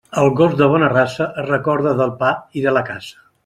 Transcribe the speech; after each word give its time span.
El 0.19 0.29
gos 0.37 0.55
de 0.61 0.69
bona 0.71 0.87
raça 0.93 1.27
es 1.43 1.47
recorda 1.51 1.95
del 2.03 2.17
pa 2.25 2.33
i 2.61 2.65
de 2.69 2.75
la 2.79 2.87
caça. 2.93 3.25